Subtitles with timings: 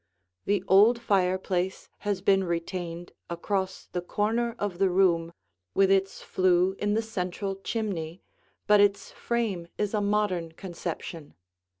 [0.45, 5.31] The old fireplace has been retained across the corner of the room
[5.75, 8.23] with its flue in the central chimney,
[8.65, 11.35] but its frame is a modern conception.